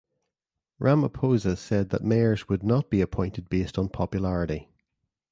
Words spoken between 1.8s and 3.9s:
that mayors would not be appointed based on